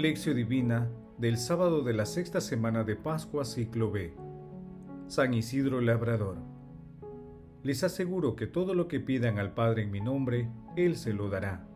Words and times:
Lección 0.00 0.34
Divina 0.34 0.90
del 1.18 1.36
sábado 1.36 1.82
de 1.82 1.92
la 1.92 2.06
sexta 2.06 2.40
semana 2.40 2.84
de 2.84 2.96
Pascua, 2.96 3.44
ciclo 3.44 3.90
B. 3.90 4.14
San 5.08 5.34
Isidro 5.34 5.82
Labrador. 5.82 6.38
Les 7.62 7.84
aseguro 7.84 8.34
que 8.34 8.46
todo 8.46 8.72
lo 8.72 8.88
que 8.88 9.00
pidan 9.00 9.38
al 9.38 9.52
Padre 9.52 9.82
en 9.82 9.90
mi 9.90 10.00
nombre, 10.00 10.48
Él 10.74 10.96
se 10.96 11.12
lo 11.12 11.28
dará. 11.28 11.68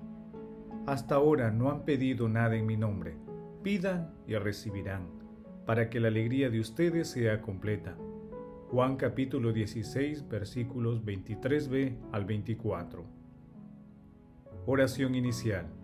Hasta 0.86 1.16
ahora 1.16 1.50
no 1.50 1.70
han 1.70 1.84
pedido 1.84 2.30
nada 2.30 2.56
en 2.56 2.64
mi 2.64 2.78
nombre. 2.78 3.18
Pidan 3.62 4.14
y 4.26 4.36
recibirán, 4.36 5.06
para 5.66 5.90
que 5.90 6.00
la 6.00 6.08
alegría 6.08 6.48
de 6.48 6.60
ustedes 6.60 7.08
sea 7.08 7.42
completa. 7.42 7.94
Juan 8.70 8.96
capítulo 8.96 9.52
16 9.52 10.26
versículos 10.30 11.04
23b 11.04 11.98
al 12.10 12.24
24. 12.24 13.04
Oración 14.64 15.14
inicial. 15.14 15.83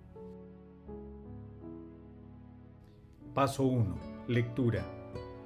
Paso 3.33 3.63
1. 3.63 3.95
Lectura. 4.27 4.83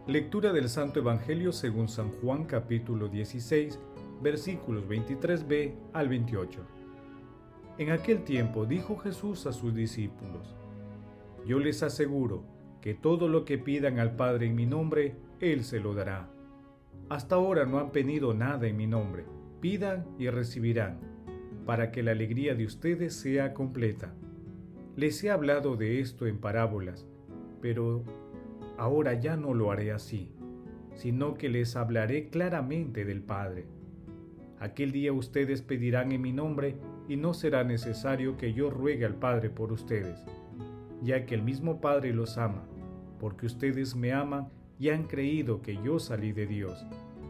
Lectura 0.08 0.52
del 0.52 0.70
Santo 0.70 1.02
Evangelio 1.02 1.52
según 1.52 1.88
San 1.88 2.10
Juan 2.14 2.46
capítulo 2.46 3.10
16, 3.10 3.80
versículos 4.24 4.88
23b 4.88 5.76
al 5.94 6.10
28. 6.10 6.62
En 7.78 7.92
aquel 7.92 8.24
tiempo 8.24 8.66
dijo 8.66 8.98
Jesús 8.98 9.46
a 9.46 9.54
sus 9.54 9.76
discípulos, 9.76 10.56
Yo 11.46 11.60
les 11.60 11.84
aseguro 11.84 12.44
que 12.82 12.96
todo 12.96 13.28
lo 13.28 13.46
que 13.46 13.60
pidan 13.60 14.00
al 14.00 14.16
Padre 14.16 14.48
en 14.48 14.56
mi 14.56 14.66
nombre, 14.66 15.18
Él 15.40 15.64
se 15.64 15.80
lo 15.80 15.94
dará. 15.94 16.28
Hasta 17.10 17.36
ahora 17.36 17.68
no 17.68 17.78
han 17.78 17.92
pedido 17.92 18.34
nada 18.34 18.66
en 18.66 18.78
mi 18.78 18.88
nombre, 18.88 19.26
pidan 19.62 20.08
y 20.18 20.28
recibirán, 20.32 21.02
para 21.68 21.92
que 21.92 22.02
la 22.02 22.14
alegría 22.14 22.56
de 22.56 22.66
ustedes 22.66 23.14
sea 23.14 23.54
completa. 23.54 24.16
Les 24.96 25.24
he 25.24 25.30
hablado 25.30 25.76
de 25.76 26.00
esto 26.00 26.26
en 26.26 26.40
parábolas, 26.40 27.08
pero 27.66 28.04
ahora 28.78 29.16
ya 29.20 29.36
no 29.36 29.56
lo 29.56 29.72
haré 29.72 29.92
así, 29.92 30.32
sino 30.94 31.34
que 31.34 31.50
les 31.50 31.76
hablaré 31.76 32.30
claramente 32.30 33.06
del 33.06 33.24
Padre. 33.24 33.66
Aquel 34.60 34.92
día 34.92 35.12
ustedes 35.12 35.64
pedirán 35.64 36.12
en 36.12 36.22
mi 36.22 36.32
nombre 36.32 36.76
y 37.10 37.16
no 37.16 37.34
será 37.34 37.64
necesario 37.64 38.38
que 38.38 38.54
yo 38.54 38.70
ruegue 38.70 39.04
al 39.04 39.16
Padre 39.16 39.50
por 39.50 39.72
ustedes, 39.72 40.24
ya 41.02 41.26
que 41.26 41.34
el 41.34 41.42
mismo 41.42 41.82
Padre 41.82 42.14
los 42.14 42.38
ama, 42.38 42.68
porque 43.20 43.48
ustedes 43.48 43.96
me 43.96 44.14
aman 44.14 44.50
y 44.78 44.90
han 44.90 45.06
creído 45.06 45.64
que 45.64 45.76
yo 45.84 45.98
salí 45.98 46.34
de 46.34 46.46
Dios. 46.46 46.86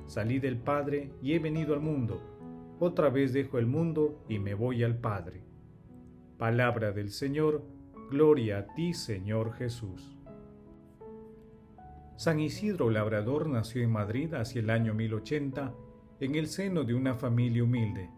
Salí 0.06 0.40
del 0.40 0.58
Padre 0.58 1.14
y 1.22 1.32
he 1.32 1.40
venido 1.40 1.74
al 1.74 1.80
mundo. 1.80 2.20
Otra 2.82 3.10
vez 3.10 3.32
dejo 3.32 3.58
el 3.58 3.68
mundo 3.68 4.22
y 4.28 4.40
me 4.40 4.54
voy 4.54 4.84
al 4.84 4.98
Padre. 4.98 5.44
Palabra 6.38 6.92
del 6.92 7.12
Señor, 7.12 7.64
gloria 8.12 8.58
a 8.58 8.76
ti 8.76 8.94
Señor 8.94 9.54
Jesús. 9.54 10.15
San 12.18 12.40
Isidro 12.40 12.90
Labrador 12.90 13.50
nació 13.50 13.84
en 13.84 13.92
Madrid 13.92 14.34
hacia 14.36 14.62
el 14.62 14.70
año 14.70 14.94
1080 14.94 15.74
en 16.22 16.36
el 16.36 16.48
seno 16.48 16.86
de 16.86 16.94
una 16.94 17.16
familia 17.16 17.64
humilde. 17.64 18.10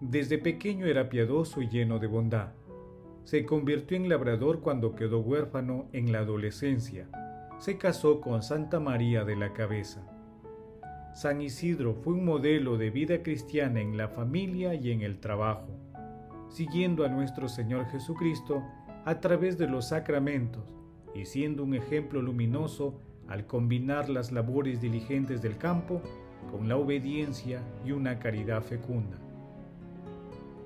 Desde 0.00 0.38
pequeño 0.38 0.86
era 0.86 1.08
piadoso 1.08 1.60
y 1.60 1.68
lleno 1.68 1.98
de 1.98 2.06
bondad. 2.06 2.52
Se 3.24 3.44
convirtió 3.44 3.96
en 3.96 4.08
labrador 4.08 4.60
cuando 4.60 4.94
quedó 4.94 5.18
huérfano 5.18 5.88
en 5.92 6.12
la 6.12 6.20
adolescencia. 6.20 7.08
Se 7.58 7.78
casó 7.78 8.20
con 8.20 8.44
Santa 8.44 8.78
María 8.78 9.24
de 9.24 9.34
la 9.34 9.52
Cabeza. 9.52 10.06
San 11.12 11.42
Isidro 11.42 11.94
fue 11.94 12.12
un 12.12 12.24
modelo 12.24 12.78
de 12.78 12.90
vida 12.90 13.24
cristiana 13.24 13.80
en 13.80 13.96
la 13.96 14.06
familia 14.06 14.74
y 14.74 14.92
en 14.92 15.00
el 15.00 15.18
trabajo, 15.18 15.76
siguiendo 16.48 17.04
a 17.04 17.08
nuestro 17.08 17.48
Señor 17.48 17.86
Jesucristo 17.86 18.62
a 19.04 19.18
través 19.18 19.58
de 19.58 19.66
los 19.66 19.88
sacramentos 19.88 20.62
y 21.12 21.24
siendo 21.24 21.64
un 21.64 21.74
ejemplo 21.74 22.22
luminoso 22.22 23.00
al 23.28 23.46
combinar 23.46 24.08
las 24.08 24.32
labores 24.32 24.80
diligentes 24.80 25.42
del 25.42 25.56
campo 25.56 26.00
con 26.50 26.68
la 26.68 26.76
obediencia 26.76 27.62
y 27.84 27.92
una 27.92 28.18
caridad 28.18 28.62
fecunda. 28.62 29.18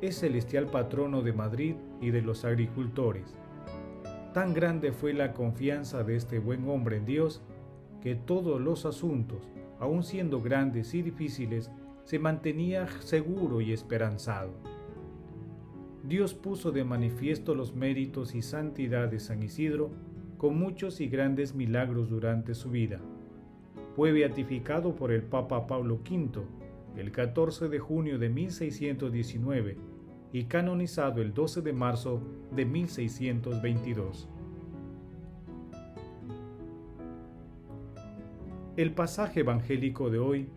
Es 0.01 0.19
celestial 0.21 0.67
patrono 0.67 1.23
de 1.23 1.33
Madrid 1.33 1.75
y 2.01 2.11
de 2.11 2.23
los 2.23 2.45
agricultores. 2.45 3.35
Tan 4.33 4.55
grande 4.55 4.93
fue 4.93 5.13
la 5.13 5.33
confianza 5.33 6.05
de 6.05 6.17
este 6.17 6.39
buen 6.39 6.69
hombre 6.69 6.97
en 6.97 7.05
Dios 7.05 7.43
que 8.01 8.15
todos 8.15 8.61
los 8.61 8.87
asuntos, 8.87 9.49
aun 9.79 10.03
siendo 10.03 10.41
grandes 10.41 10.95
y 10.95 11.03
difíciles, 11.03 11.71
se 12.05 12.19
mantenía 12.19 12.89
seguro 13.01 13.61
y 13.61 13.73
esperanzado. 13.73 14.53
Dios 16.03 16.35
puso 16.35 16.73
de 16.73 16.83
manifiesto 16.83 17.55
los 17.55 17.75
méritos 17.75 18.35
y 18.35 18.43
santidad 18.43 19.09
de 19.09 19.21
San 19.21 19.43
Isidro 19.43 19.91
con 20.41 20.59
muchos 20.59 21.03
y 21.03 21.09
grandes 21.09 21.55
milagros 21.55 22.09
durante 22.09 22.55
su 22.55 22.71
vida. 22.71 22.99
Fue 23.95 24.11
beatificado 24.11 24.97
por 24.97 25.13
el 25.13 25.23
Papa 25.23 25.67
Pablo 25.67 25.97
V 25.97 26.41
el 26.97 27.13
14 27.13 27.69
de 27.69 27.79
junio 27.79 28.19
de 28.19 28.31
1619 28.31 29.77
y 30.33 30.45
canonizado 30.45 31.21
el 31.21 31.35
12 31.35 31.61
de 31.61 31.75
marzo 31.75 32.23
de 32.53 32.65
1622. 32.65 34.29
El 38.79 38.95
pasaje 38.95 39.41
evangélico 39.41 40.09
de 40.09 40.21
hoy 40.21 40.49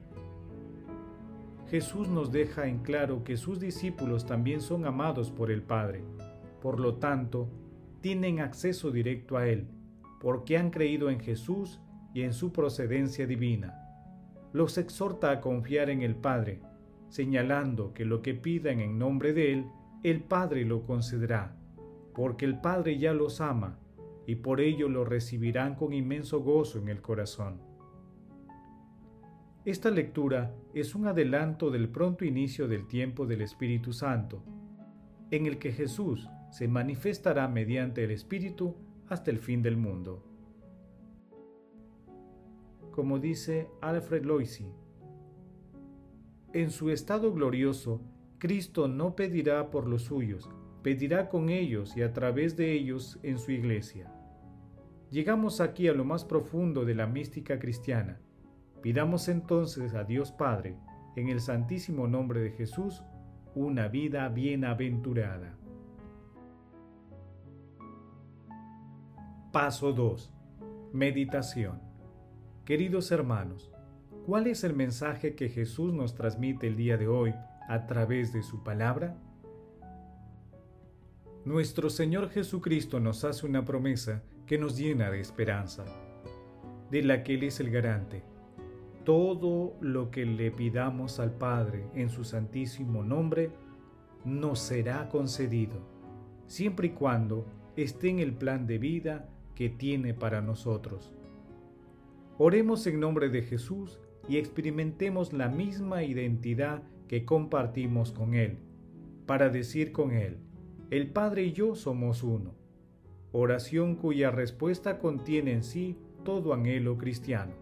Jesús 1.70 2.08
nos 2.08 2.32
deja 2.32 2.68
en 2.68 2.78
claro 2.80 3.26
que 3.26 3.36
sus 3.36 3.60
discípulos 3.60 4.26
también 4.26 4.62
son 4.62 4.86
amados 4.86 5.30
por 5.30 5.52
el 5.52 5.62
Padre. 5.62 6.06
Por 6.62 6.80
lo 6.80 6.94
tanto, 6.96 7.50
tienen 8.04 8.42
acceso 8.42 8.92
directo 8.92 9.38
a 9.38 9.48
Él, 9.48 9.66
porque 10.20 10.58
han 10.58 10.72
creído 10.72 11.10
en 11.10 11.22
Jesús 11.22 11.80
y 12.14 12.24
en 12.24 12.34
su 12.34 12.52
procedencia 12.52 13.26
divina. 13.26 13.80
Los 14.52 14.78
exhorta 14.78 15.32
a 15.32 15.40
confiar 15.40 15.90
en 15.90 16.02
el 16.02 16.14
Padre, 16.18 16.62
señalando 17.08 17.94
que 17.94 18.04
lo 18.04 18.22
que 18.22 18.34
pidan 18.34 18.82
en 18.82 19.00
nombre 19.00 19.32
de 19.32 19.54
Él, 19.54 19.66
el 20.04 20.22
Padre 20.22 20.66
lo 20.66 20.86
concederá, 20.86 21.56
porque 22.14 22.44
el 22.44 22.60
Padre 22.60 23.00
ya 23.00 23.14
los 23.14 23.40
ama, 23.40 23.80
y 24.28 24.36
por 24.36 24.60
ello 24.60 24.90
lo 24.90 25.06
recibirán 25.06 25.76
con 25.76 25.94
inmenso 25.94 26.42
gozo 26.42 26.80
en 26.80 26.90
el 26.90 27.02
corazón. 27.02 27.62
Esta 29.64 29.90
lectura 29.90 30.54
es 30.74 30.94
un 30.94 31.08
adelanto 31.08 31.72
del 31.72 31.88
pronto 31.88 32.26
inicio 32.26 32.68
del 32.68 32.86
tiempo 32.86 33.26
del 33.26 33.42
Espíritu 33.42 33.94
Santo, 33.94 34.44
en 35.32 35.46
el 35.46 35.58
que 35.58 35.72
Jesús 35.72 36.28
se 36.54 36.68
manifestará 36.68 37.48
mediante 37.48 38.04
el 38.04 38.12
Espíritu 38.12 38.76
hasta 39.10 39.32
el 39.32 39.40
fin 39.40 39.64
del 39.64 39.76
mundo. 39.76 40.24
Como 42.92 43.18
dice 43.18 43.70
Alfred 43.82 44.24
Loisy, 44.24 44.68
en 46.54 46.70
su 46.70 46.92
estado 46.92 47.34
glorioso, 47.34 48.02
Cristo 48.38 48.88
no 48.88 49.16
pedirá 49.16 49.72
por 49.72 49.88
los 49.88 50.04
suyos, 50.04 50.48
pedirá 50.84 51.28
con 51.28 51.50
ellos 51.50 51.98
y 51.98 52.04
a 52.04 52.14
través 52.14 52.56
de 52.56 52.72
ellos 52.74 53.18
en 53.24 53.40
su 53.40 53.52
iglesia. 53.52 54.14
Llegamos 55.10 55.60
aquí 55.60 55.88
a 55.88 55.94
lo 55.94 56.06
más 56.06 56.24
profundo 56.24 56.86
de 56.86 56.94
la 56.94 57.08
mística 57.08 57.58
cristiana. 57.58 58.20
Pidamos 58.84 59.28
entonces 59.28 59.96
a 59.96 60.04
Dios 60.04 60.32
Padre, 60.32 60.78
en 61.16 61.30
el 61.30 61.42
santísimo 61.42 62.08
nombre 62.08 62.42
de 62.42 62.52
Jesús, 62.52 63.02
una 63.56 63.88
vida 63.88 64.30
bienaventurada. 64.30 65.58
Paso 69.54 69.94
2. 69.94 70.34
Meditación. 70.94 71.80
Queridos 72.66 73.12
hermanos, 73.12 73.72
¿cuál 74.26 74.48
es 74.48 74.64
el 74.64 74.74
mensaje 74.74 75.36
que 75.36 75.48
Jesús 75.48 75.94
nos 75.94 76.16
transmite 76.16 76.66
el 76.66 76.76
día 76.76 76.98
de 76.98 77.08
hoy 77.08 77.36
a 77.70 77.86
través 77.86 78.34
de 78.34 78.42
su 78.42 78.64
palabra? 78.64 79.16
Nuestro 81.46 81.92
Señor 81.92 82.32
Jesucristo 82.32 83.00
nos 83.00 83.24
hace 83.26 83.46
una 83.46 83.64
promesa 83.64 84.24
que 84.48 84.58
nos 84.58 84.76
llena 84.76 85.12
de 85.12 85.20
esperanza, 85.20 85.86
de 86.90 87.04
la 87.04 87.22
que 87.22 87.36
Él 87.36 87.44
es 87.44 87.60
el 87.60 87.70
garante. 87.70 88.24
Todo 89.04 89.78
lo 89.82 90.10
que 90.10 90.26
le 90.26 90.50
pidamos 90.50 91.20
al 91.20 91.32
Padre 91.32 91.86
en 91.94 92.10
su 92.10 92.24
santísimo 92.24 93.04
nombre 93.04 93.52
nos 94.26 94.58
será 94.58 95.10
concedido, 95.10 95.80
siempre 96.48 96.88
y 96.88 96.92
cuando 96.94 97.46
esté 97.76 98.10
en 98.10 98.18
el 98.18 98.34
plan 98.34 98.66
de 98.66 98.80
vida 98.80 99.30
que 99.56 99.70
tiene 99.70 100.14
para 100.14 100.42
nosotros. 100.42 101.12
Oremos 102.38 102.88
en 102.88 103.00
nombre 103.00 103.30
de 103.30 103.44
Jesús 103.44 104.00
y 104.28 104.38
experimentemos 104.38 105.34
la 105.34 105.50
misma 105.50 106.04
identidad 106.04 106.84
que 107.08 107.26
compartimos 107.26 108.12
con 108.12 108.34
Él, 108.34 108.58
para 109.26 109.50
decir 109.50 109.92
con 109.92 110.12
Él, 110.12 110.38
el 110.90 111.08
Padre 111.08 111.44
y 111.44 111.54
yo 111.54 111.76
somos 111.76 112.24
uno. 112.24 112.56
Oración 113.32 113.96
cuya 113.96 114.32
respuesta 114.32 115.00
contiene 115.00 115.54
en 115.54 115.64
sí 115.64 115.98
todo 116.24 116.54
anhelo 116.54 116.98
cristiano. 116.98 117.54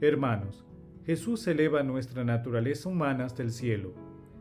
Hermanos, 0.00 0.64
Jesús 1.04 1.46
eleva 1.46 1.82
nuestra 1.82 2.24
naturaleza 2.24 2.88
humana 2.88 3.24
hasta 3.24 3.42
el 3.42 3.50
cielo. 3.50 3.92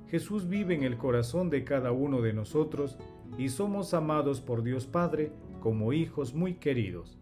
Jesús 0.07 0.47
vive 0.47 0.75
en 0.75 0.83
el 0.83 0.97
corazón 0.97 1.49
de 1.49 1.63
cada 1.63 1.91
uno 1.91 2.21
de 2.21 2.33
nosotros 2.33 2.97
y 3.37 3.49
somos 3.49 3.93
amados 3.93 4.41
por 4.41 4.63
Dios 4.63 4.85
Padre 4.87 5.31
como 5.59 5.93
hijos 5.93 6.33
muy 6.33 6.55
queridos. 6.55 7.17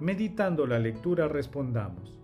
Meditando 0.00 0.66
la 0.66 0.78
lectura 0.78 1.28
respondamos. 1.28 2.20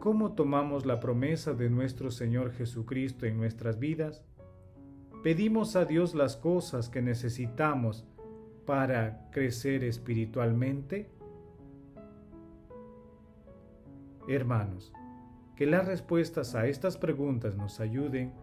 ¿Cómo 0.00 0.32
tomamos 0.34 0.84
la 0.84 1.00
promesa 1.00 1.54
de 1.54 1.70
nuestro 1.70 2.10
Señor 2.10 2.52
Jesucristo 2.52 3.26
en 3.26 3.36
nuestras 3.36 3.78
vidas? 3.78 4.24
Pedimos 5.22 5.76
a 5.76 5.86
Dios 5.86 6.14
las 6.14 6.36
cosas 6.36 6.90
que 6.90 7.00
necesitamos 7.00 8.06
para 8.66 9.30
crecer 9.30 9.84
espiritualmente. 9.84 11.10
Hermanos, 14.28 14.92
que 15.56 15.66
las 15.66 15.86
respuestas 15.86 16.54
a 16.54 16.66
estas 16.66 16.96
preguntas 16.96 17.56
nos 17.56 17.80
ayuden 17.80 18.34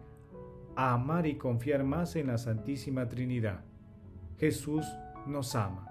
a 0.74 0.94
amar 0.94 1.26
y 1.26 1.36
confiar 1.36 1.84
más 1.84 2.16
en 2.16 2.28
la 2.28 2.38
Santísima 2.38 3.08
Trinidad. 3.08 3.64
Jesús 4.42 4.84
nos 5.24 5.54
ama. 5.54 5.86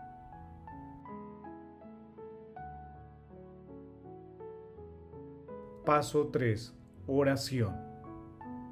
Paso 5.86 6.28
3. 6.28 6.76
Oración. 7.08 7.74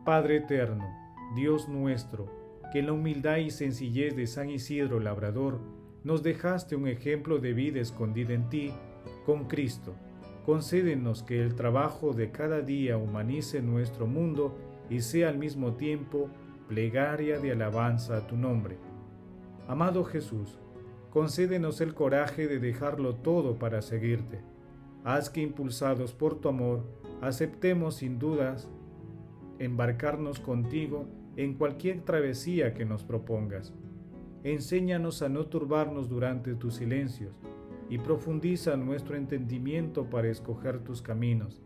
Padre 0.04 0.36
eterno, 0.36 0.86
Dios 1.34 1.70
nuestro, 1.70 2.28
que 2.74 2.80
en 2.80 2.88
la 2.88 2.92
humildad 2.92 3.38
y 3.38 3.52
sencillez 3.52 4.18
de 4.18 4.28
San 4.28 4.50
Isidro 4.50 5.00
Labrador 5.00 5.62
nos 6.04 6.24
dejaste 6.24 6.76
un 6.76 6.90
ejemplo 6.90 7.40
de 7.40 7.54
vida 7.54 7.80
escondida 7.80 8.34
en 8.34 8.50
ti, 8.50 8.74
con 9.26 9.46
Cristo. 9.46 9.96
Concédenos 10.46 11.24
que 11.24 11.42
el 11.42 11.56
trabajo 11.56 12.12
de 12.12 12.32
cada 12.32 12.60
día 12.60 12.98
humanice 12.98 13.62
nuestro 13.62 14.08
mundo 14.08 14.58
y 14.90 15.00
sea 15.00 15.30
al 15.30 15.38
mismo 15.38 15.76
tiempo 15.76 16.28
plegaria 16.68 17.40
de 17.40 17.54
alabanza 17.54 18.18
a 18.18 18.28
tu 18.28 18.36
nombre. 18.36 18.89
Amado 19.70 20.04
Jesús, 20.04 20.58
concédenos 21.12 21.80
el 21.80 21.94
coraje 21.94 22.48
de 22.48 22.58
dejarlo 22.58 23.14
todo 23.14 23.60
para 23.60 23.84
seguirte. 23.84 24.40
Haz 25.04 25.30
que 25.30 25.42
impulsados 25.42 26.12
por 26.12 26.42
tu 26.42 26.50
amor, 26.50 26.88
aceptemos 27.22 27.98
sin 27.98 28.18
dudas 28.18 28.68
embarcarnos 29.60 30.40
contigo 30.40 31.06
en 31.36 31.54
cualquier 31.54 32.02
travesía 32.02 32.74
que 32.74 32.84
nos 32.84 33.04
propongas. 33.04 33.72
Enséñanos 34.44 35.22
a 35.22 35.30
no 35.30 35.46
turbarnos 35.46 36.10
durante 36.10 36.56
tus 36.56 36.74
silencios 36.74 37.40
y 37.92 38.00
profundiza 38.00 38.76
nuestro 38.76 39.18
entendimiento 39.18 40.10
para 40.10 40.30
escoger 40.30 40.80
tus 40.80 41.04
caminos. 41.04 41.62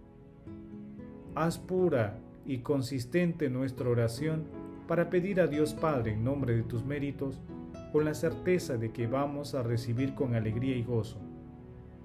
Haz 1.36 1.58
pura 1.58 2.20
y 2.46 2.58
consistente 2.58 3.50
nuestra 3.50 3.88
oración 3.88 4.44
para 4.90 5.10
pedir 5.10 5.40
a 5.40 5.48
Dios 5.48 5.74
Padre 5.74 6.12
en 6.12 6.26
nombre 6.26 6.54
de 6.54 6.64
tus 6.64 6.84
méritos, 6.84 7.42
con 7.94 8.04
la 8.04 8.14
certeza 8.14 8.76
de 8.76 8.92
que 8.92 9.08
vamos 9.08 9.56
a 9.56 9.64
recibir 9.64 10.14
con 10.16 10.36
alegría 10.36 10.76
y 10.76 10.84
gozo 10.84 11.22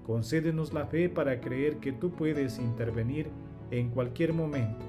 Concédenos 0.09 0.73
la 0.73 0.87
fe 0.87 1.07
para 1.07 1.39
creer 1.39 1.77
que 1.77 1.91
tú 1.91 2.09
puedes 2.09 2.57
intervenir 2.57 3.29
en 3.69 3.91
cualquier 3.91 4.33
momento, 4.33 4.83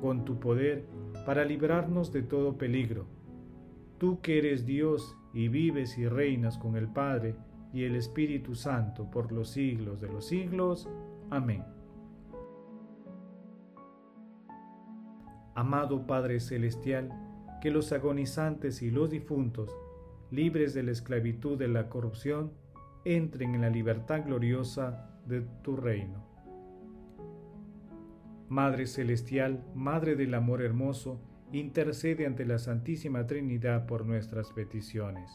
con 0.00 0.24
tu 0.24 0.40
poder 0.40 0.86
para 1.24 1.44
librarnos 1.44 2.12
de 2.12 2.22
todo 2.22 2.58
peligro. 2.58 3.06
Tú 3.98 4.20
que 4.20 4.38
eres 4.38 4.66
Dios 4.66 5.16
y 5.32 5.46
vives 5.46 5.96
y 5.98 6.08
reinas 6.08 6.58
con 6.58 6.74
el 6.74 6.88
Padre 6.88 7.36
y 7.72 7.84
el 7.84 7.94
Espíritu 7.94 8.56
Santo 8.56 9.08
por 9.08 9.30
los 9.30 9.50
siglos 9.50 10.00
de 10.00 10.08
los 10.08 10.26
siglos. 10.26 10.88
Amén. 11.30 11.62
Amado 15.54 16.08
Padre 16.08 16.40
Celestial, 16.40 17.08
que 17.62 17.70
los 17.70 17.92
agonizantes 17.92 18.82
y 18.82 18.90
los 18.90 19.10
difuntos, 19.10 19.70
libres 20.30 20.74
de 20.74 20.82
la 20.82 20.92
esclavitud 20.92 21.58
de 21.58 21.68
la 21.68 21.88
corrupción, 21.88 22.52
entren 23.04 23.54
en 23.54 23.62
la 23.62 23.70
libertad 23.70 24.24
gloriosa 24.24 25.10
de 25.26 25.42
tu 25.62 25.76
reino. 25.76 26.24
Madre 28.48 28.86
Celestial, 28.86 29.64
Madre 29.74 30.16
del 30.16 30.34
Amor 30.34 30.62
Hermoso, 30.62 31.20
intercede 31.52 32.26
ante 32.26 32.44
la 32.44 32.58
Santísima 32.58 33.26
Trinidad 33.26 33.86
por 33.86 34.06
nuestras 34.06 34.50
peticiones. 34.52 35.30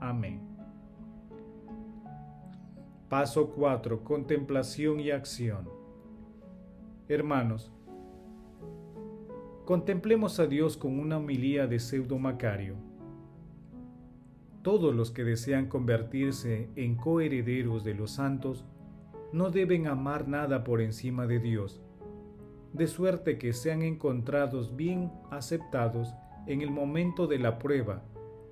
Amén. 0.00 0.40
Paso 3.08 3.50
4. 3.50 4.02
Contemplación 4.04 5.00
y 5.00 5.10
acción. 5.10 5.68
Hermanos, 7.08 7.72
contemplemos 9.64 10.40
a 10.40 10.46
Dios 10.46 10.76
con 10.76 10.98
una 10.98 11.18
homilía 11.18 11.66
de 11.66 11.78
pseudo 11.78 12.18
Macario 12.18 12.95
todos 14.66 14.92
los 14.92 15.12
que 15.12 15.22
desean 15.22 15.68
convertirse 15.68 16.68
en 16.74 16.96
coherederos 16.96 17.84
de 17.84 17.94
los 17.94 18.10
santos 18.10 18.64
no 19.32 19.50
deben 19.50 19.86
amar 19.86 20.26
nada 20.26 20.64
por 20.64 20.80
encima 20.80 21.28
de 21.28 21.38
Dios, 21.38 21.80
de 22.72 22.88
suerte 22.88 23.38
que 23.38 23.52
sean 23.52 23.82
encontrados 23.82 24.74
bien 24.74 25.12
aceptados 25.30 26.16
en 26.48 26.62
el 26.62 26.72
momento 26.72 27.28
de 27.28 27.38
la 27.38 27.60
prueba 27.60 28.02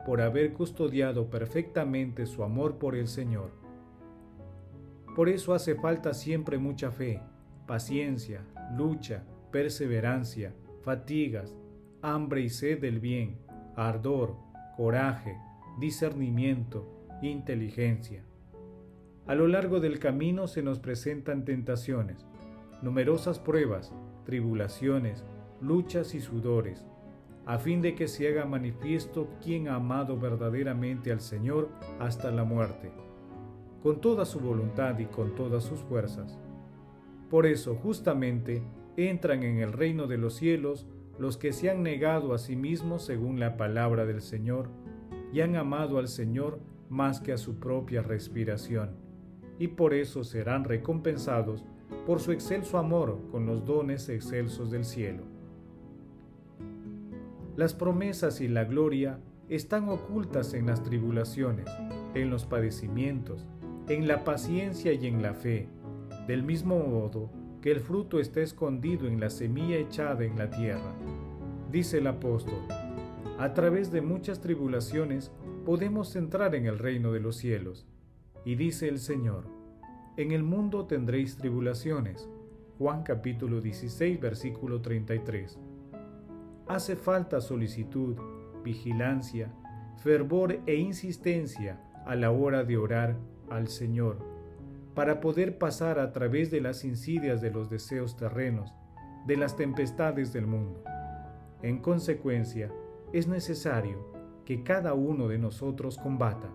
por 0.07 0.21
haber 0.21 0.53
custodiado 0.53 1.31
perfectamente 1.31 2.27
su 2.27 2.45
amor 2.45 2.79
por 2.79 2.95
el 2.95 3.09
Señor. 3.09 3.51
Por 5.17 5.29
eso 5.29 5.53
hace 5.53 5.75
falta 5.75 6.15
siempre 6.15 6.59
mucha 6.59 6.93
fe, 6.93 7.21
paciencia, 7.67 8.47
lucha, 8.77 9.25
perseverancia, 9.51 10.55
fatigas, 10.85 11.56
hambre 12.03 12.43
y 12.43 12.51
sed 12.51 12.81
del 12.81 13.01
bien, 13.01 13.37
ardor, 13.75 14.37
coraje, 14.77 15.37
discernimiento, 15.79 16.87
inteligencia. 17.23 18.25
A 19.27 19.35
lo 19.35 19.49
largo 19.49 19.81
del 19.81 19.99
camino 19.99 20.47
se 20.47 20.63
nos 20.63 20.79
presentan 20.79 21.45
tentaciones, 21.45 22.27
numerosas 22.83 23.39
pruebas, 23.39 23.93
tribulaciones, 24.25 25.25
luchas 25.61 26.15
y 26.15 26.21
sudores, 26.21 26.87
a 27.47 27.59
fin 27.59 27.83
de 27.83 27.95
que 27.95 28.09
se 28.09 28.29
haga 28.29 28.45
manifiesto 28.45 29.29
quien 29.43 29.69
ha 29.69 29.77
amado 29.77 30.19
verdaderamente 30.19 31.11
al 31.13 31.21
Señor 31.21 31.71
hasta 31.99 32.31
la 32.31 32.45
muerte, 32.45 32.93
con 33.83 34.01
toda 34.01 34.25
su 34.25 34.41
voluntad 34.41 34.99
y 34.99 35.07
con 35.07 35.35
todas 35.35 35.65
sus 35.65 35.81
fuerzas. 35.81 36.39
Por 37.31 37.47
eso 37.47 37.75
justamente 37.75 38.63
entran 38.97 39.43
en 39.43 39.59
el 39.59 39.73
reino 39.73 40.07
de 40.07 40.19
los 40.19 40.35
cielos 40.35 40.87
los 41.19 41.37
que 41.37 41.53
se 41.53 41.71
han 41.71 41.83
negado 41.83 42.35
a 42.35 42.39
sí 42.39 42.57
mismos 42.57 43.05
según 43.05 43.41
la 43.41 43.57
palabra 43.57 44.05
del 44.05 44.21
Señor, 44.21 44.69
y 45.34 45.41
han 45.41 45.56
amado 45.56 45.98
al 45.98 46.06
Señor 46.06 46.60
más 46.88 47.20
que 47.20 47.32
a 47.32 47.38
su 47.38 47.56
propia 47.56 48.03
respiración, 48.03 48.91
y 49.58 49.67
por 49.67 49.93
eso 49.93 50.22
serán 50.22 50.62
recompensados 50.62 51.64
por 52.06 52.20
su 52.20 52.31
excelso 52.31 52.79
amor 52.79 53.19
con 53.32 53.44
los 53.44 53.64
dones 53.64 54.08
excelsos 54.08 54.70
del 54.70 54.84
cielo. 54.84 55.24
Las 57.56 57.74
promesas 57.74 58.41
y 58.41 58.46
la 58.46 58.62
gloria 58.62 59.19
están 59.48 59.88
ocultas 59.88 60.55
en 60.55 60.67
las 60.67 60.84
tribulaciones, 60.84 61.67
en 62.14 62.31
los 62.31 62.46
padecimientos, 62.46 63.44
en 63.88 64.06
la 64.06 64.22
paciencia 64.22 64.93
y 64.93 65.08
en 65.08 65.20
la 65.20 65.34
fe, 65.34 65.69
del 66.29 66.44
mismo 66.44 66.79
modo 66.79 67.29
que 67.60 67.72
el 67.72 67.81
fruto 67.81 68.20
está 68.20 68.41
escondido 68.41 69.08
en 69.08 69.19
la 69.19 69.31
semilla 69.31 69.79
echada 69.79 70.24
en 70.24 70.38
la 70.38 70.48
tierra. 70.48 70.94
Dice 71.72 71.98
el 71.98 72.06
apóstol, 72.06 72.60
a 73.38 73.53
través 73.53 73.91
de 73.91 74.00
muchas 74.00 74.41
tribulaciones 74.41 75.32
podemos 75.64 76.14
entrar 76.14 76.55
en 76.55 76.67
el 76.67 76.79
reino 76.79 77.12
de 77.12 77.20
los 77.20 77.36
cielos. 77.36 77.86
Y 78.44 78.55
dice 78.55 78.88
el 78.88 78.98
Señor, 79.00 79.46
en 80.17 80.31
el 80.31 80.44
mundo 80.44 80.86
tendréis 80.86 81.36
tribulaciones. 81.36 82.29
Juan 82.79 83.03
capítulo 83.03 83.60
16 83.60 84.20
versículo 84.20 84.81
33. 84.81 85.58
Hace 86.69 86.96
falta 86.96 87.41
solicitud, 87.41 88.17
vigilancia, 88.62 89.53
fervor 90.03 90.60
e 90.67 90.76
insistencia 90.76 91.81
a 92.06 92.14
la 92.14 92.31
hora 92.31 92.64
de 92.64 92.76
orar 92.76 93.17
al 93.50 93.69
Señor, 93.69 94.19
para 94.94 95.20
poder 95.20 95.58
pasar 95.58 95.98
a 95.98 96.12
través 96.12 96.50
de 96.50 96.60
las 96.60 96.84
insidias 96.84 97.41
de 97.41 97.50
los 97.50 97.69
deseos 97.69 98.17
terrenos, 98.17 98.72
de 99.26 99.36
las 99.36 99.56
tempestades 99.56 100.32
del 100.32 100.46
mundo. 100.46 100.82
En 101.62 101.79
consecuencia, 101.79 102.70
es 103.15 103.29
necesario 103.29 103.99
que 104.44 104.65
cada 104.65 104.93
uno 104.94 105.29
de 105.29 105.39
nosotros 105.39 105.99
combata, 105.99 106.51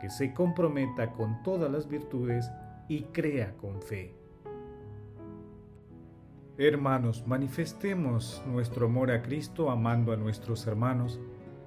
que 0.00 0.10
se 0.10 0.34
comprometa 0.34 1.12
con 1.12 1.40
todas 1.44 1.70
las 1.70 1.88
virtudes 1.88 2.50
y 2.88 3.02
crea 3.04 3.56
con 3.56 3.80
fe. 3.80 4.12
Hermanos, 6.58 7.24
manifestemos 7.28 8.42
nuestro 8.44 8.86
amor 8.86 9.12
a 9.12 9.22
Cristo 9.22 9.70
amando 9.70 10.12
a 10.12 10.16
nuestros 10.16 10.66
hermanos 10.66 11.20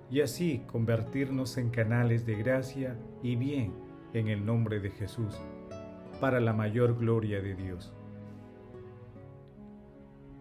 y 0.09 0.19
así 0.19 0.61
convertirnos 0.67 1.57
en 1.57 1.69
canales 1.69 2.25
de 2.25 2.35
gracia 2.35 2.97
y 3.23 3.37
bien 3.37 3.71
en 4.11 4.27
el 4.27 4.45
nombre 4.45 4.81
de 4.81 4.89
Jesús, 4.89 5.39
para 6.19 6.41
la 6.41 6.51
mayor 6.51 6.97
gloria 6.99 7.41
de 7.41 7.55
Dios. 7.55 7.93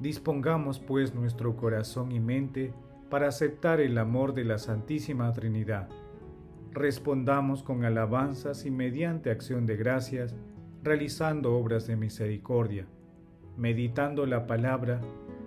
Dispongamos 0.00 0.80
pues 0.80 1.14
nuestro 1.14 1.54
corazón 1.54 2.10
y 2.10 2.18
mente 2.18 2.74
para 3.10 3.28
aceptar 3.28 3.80
el 3.80 3.98
amor 3.98 4.32
de 4.32 4.44
la 4.44 4.58
Santísima 4.58 5.32
Trinidad. 5.32 5.88
Respondamos 6.72 7.64
con 7.64 7.84
alabanzas 7.84 8.64
y 8.64 8.70
mediante 8.70 9.30
acción 9.30 9.66
de 9.66 9.76
gracias, 9.76 10.36
realizando 10.84 11.56
obras 11.56 11.88
de 11.88 11.96
misericordia, 11.96 12.86
meditando 13.56 14.24
la 14.24 14.46
palabra, 14.46 15.00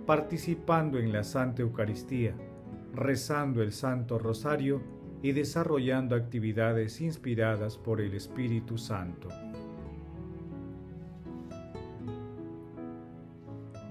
participando 0.05 0.99
en 0.99 1.13
la 1.13 1.23
Santa 1.23 1.61
Eucaristía, 1.61 2.35
rezando 2.93 3.63
el 3.63 3.71
Santo 3.71 4.19
Rosario 4.19 4.81
y 5.21 5.31
desarrollando 5.31 6.15
actividades 6.15 6.99
inspiradas 6.99 7.77
por 7.77 8.01
el 8.01 8.13
Espíritu 8.13 8.77
Santo. 8.77 9.29